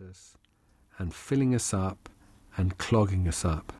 [0.00, 0.36] at us
[0.98, 2.08] and filling us up
[2.56, 3.72] and clogging us up.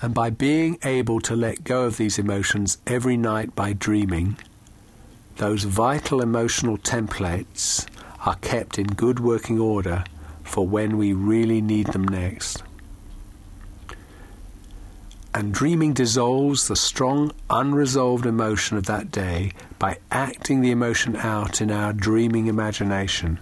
[0.00, 4.36] And by being able to let go of these emotions every night by dreaming,
[5.36, 7.86] those vital emotional templates
[8.24, 10.04] are kept in good working order
[10.42, 12.62] for when we really need them next.
[15.34, 21.60] And dreaming dissolves the strong, unresolved emotion of that day by acting the emotion out
[21.60, 23.40] in our dreaming imagination.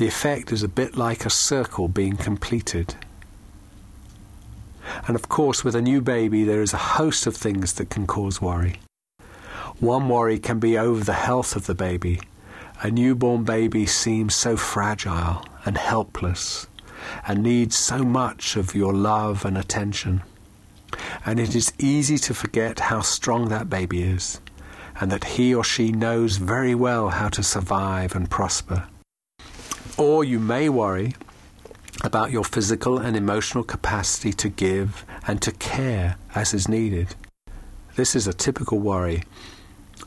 [0.00, 2.94] The effect is a bit like a circle being completed.
[5.06, 8.06] And of course, with a new baby, there is a host of things that can
[8.06, 8.80] cause worry.
[9.78, 12.18] One worry can be over the health of the baby.
[12.82, 16.66] A newborn baby seems so fragile and helpless
[17.26, 20.22] and needs so much of your love and attention.
[21.26, 24.40] And it is easy to forget how strong that baby is
[24.98, 28.88] and that he or she knows very well how to survive and prosper.
[30.00, 31.14] Or you may worry
[32.02, 37.14] about your physical and emotional capacity to give and to care as is needed.
[37.96, 39.24] This is a typical worry.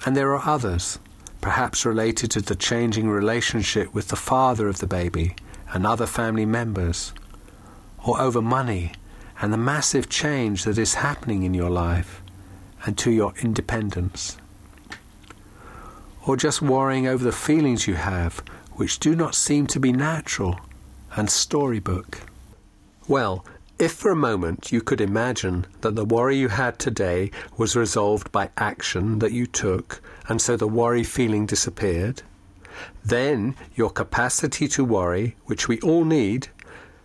[0.04, 0.98] And there are others,
[1.42, 5.36] perhaps related to the changing relationship with the father of the baby
[5.72, 7.14] and other family members,
[8.04, 8.94] or over money
[9.40, 12.24] and the massive change that is happening in your life
[12.84, 14.38] and to your independence.
[16.26, 18.42] Or just worrying over the feelings you have,
[18.76, 20.60] which do not seem to be natural
[21.16, 22.22] and storybook.
[23.08, 23.46] Well,
[23.80, 28.32] if for a moment you could imagine that the worry you had today was resolved
[28.32, 32.22] by action that you took, and so the worry feeling disappeared,
[33.04, 36.48] then your capacity to worry, which we all need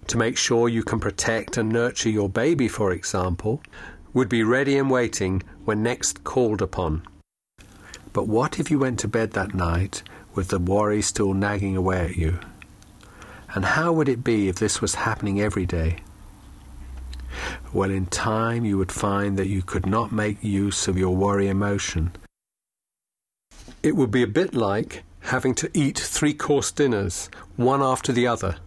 [0.06, 3.62] to make sure you can protect and nurture your baby, for example,
[4.14, 7.02] would be ready and waiting when next called upon.
[8.12, 10.02] But what if you went to bed that night
[10.38, 12.38] with the worry still nagging away at you?
[13.56, 15.96] And how would it be if this was happening every day?
[17.72, 21.48] Well, in time you would find that you could not make use of your worry
[21.48, 22.12] emotion.
[23.82, 28.28] It would be a bit like having to eat three course dinners, one after the
[28.28, 28.58] other.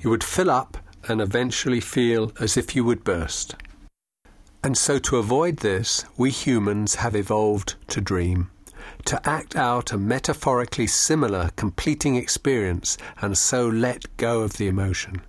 [0.00, 3.56] You would fill up and eventually feel as if you would burst.
[4.62, 8.48] And so, to avoid this, we humans have evolved to dream
[9.04, 15.20] to act out a metaphorically similar completing experience and so let go of the emotion.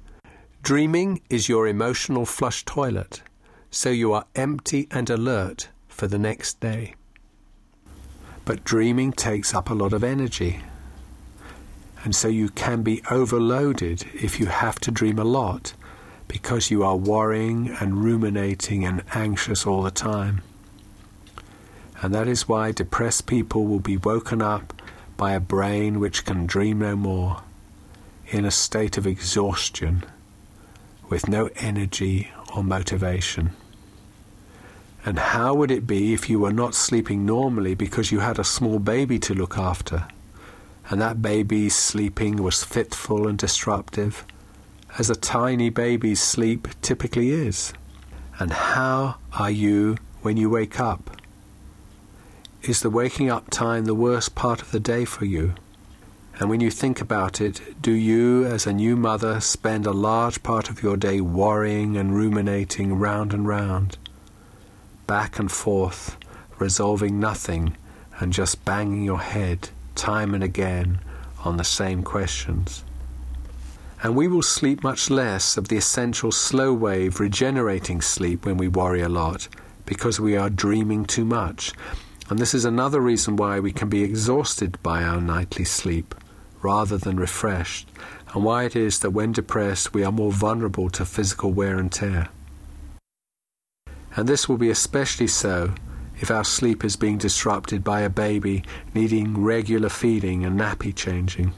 [0.61, 3.21] Dreaming is your emotional flush toilet,
[3.69, 6.95] so you are empty and alert for the next day.
[8.45, 10.61] But dreaming takes up a lot of energy,
[12.03, 15.73] and so you can be overloaded if you have to dream a lot
[16.27, 20.41] because you are worrying and ruminating and anxious all the time
[22.05, 24.79] and that is why depressed people will be woken up
[25.17, 27.41] by a brain which can dream no more,
[28.27, 30.03] in a state of exhaustion,
[31.09, 33.49] with no energy or motivation.
[35.03, 38.43] And how would it be if you were not sleeping normally because you had a
[38.43, 40.07] small baby to look after,
[40.91, 44.23] and that baby's sleeping was fitful and disruptive,
[44.99, 47.73] as a tiny baby's sleep typically is?
[48.37, 51.14] And how are you when you wake up?
[52.67, 55.53] Is the waking up time the worst part of the day for you?
[56.39, 60.41] And when you think about it, do you, as a new mother, spend a large
[60.41, 63.99] part of your day worrying and ruminating round and round,
[65.05, 66.17] back and forth,
[66.57, 67.77] resolving nothing,
[68.17, 71.01] and just banging your head time and again
[71.43, 72.83] on the same questions?
[74.01, 78.67] And we will sleep much less of the essential slow wave regenerating sleep when we
[78.67, 79.47] worry a lot,
[79.85, 81.71] because we are dreaming too much
[82.29, 86.15] and this is another reason why we can be exhausted by our nightly sleep
[86.61, 87.87] rather than refreshed,
[88.33, 91.91] and why it is that when depressed we are more vulnerable to physical wear and
[91.91, 92.29] tear.
[94.15, 95.73] And this will be especially so
[96.19, 98.63] if our sleep is being disrupted by a baby
[98.93, 101.53] needing regular feeding and nappy changing.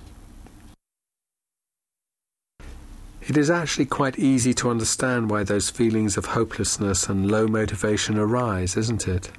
[3.21, 8.17] It is actually quite easy to understand why those feelings of hopelessness and low motivation
[8.17, 9.31] arise, isn't it?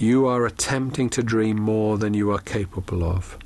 [0.00, 3.36] You are attempting to dream more than you are capable of.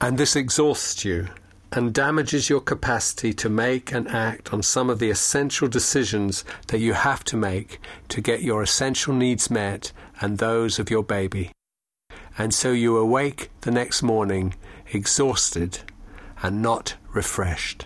[0.00, 1.28] And this exhausts you
[1.72, 6.80] and damages your capacity to make and act on some of the essential decisions that
[6.80, 7.78] you have to make
[8.08, 11.52] to get your essential needs met and those of your baby.
[12.38, 14.54] And so you awake the next morning
[14.90, 15.80] exhausted
[16.42, 17.84] and not refreshed.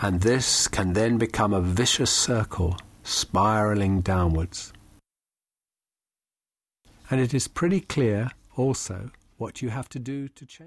[0.00, 2.76] And this can then become a vicious circle
[3.06, 4.72] spiraling downwards.
[7.08, 10.64] And it is pretty clear also what you have to do to change.